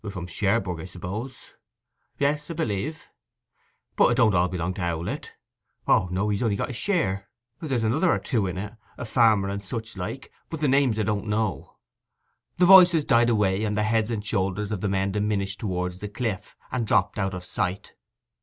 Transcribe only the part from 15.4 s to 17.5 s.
towards the cliff, and dropped out of